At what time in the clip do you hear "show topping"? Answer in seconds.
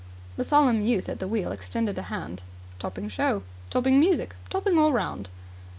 3.09-3.99